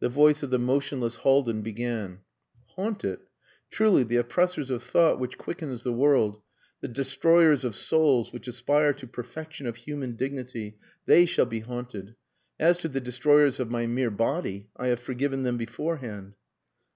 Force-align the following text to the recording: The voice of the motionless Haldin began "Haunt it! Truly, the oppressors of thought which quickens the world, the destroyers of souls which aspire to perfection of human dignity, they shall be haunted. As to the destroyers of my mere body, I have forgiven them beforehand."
The 0.00 0.08
voice 0.08 0.42
of 0.42 0.50
the 0.50 0.58
motionless 0.58 1.18
Haldin 1.18 1.62
began 1.62 2.22
"Haunt 2.70 3.04
it! 3.04 3.20
Truly, 3.70 4.02
the 4.02 4.16
oppressors 4.16 4.70
of 4.70 4.82
thought 4.82 5.20
which 5.20 5.38
quickens 5.38 5.84
the 5.84 5.92
world, 5.92 6.42
the 6.80 6.88
destroyers 6.88 7.62
of 7.64 7.76
souls 7.76 8.32
which 8.32 8.48
aspire 8.48 8.92
to 8.94 9.06
perfection 9.06 9.68
of 9.68 9.76
human 9.76 10.16
dignity, 10.16 10.78
they 11.06 11.26
shall 11.26 11.46
be 11.46 11.60
haunted. 11.60 12.16
As 12.58 12.76
to 12.78 12.88
the 12.88 12.98
destroyers 13.00 13.60
of 13.60 13.70
my 13.70 13.86
mere 13.86 14.10
body, 14.10 14.66
I 14.76 14.88
have 14.88 14.98
forgiven 14.98 15.44
them 15.44 15.58
beforehand." 15.58 16.34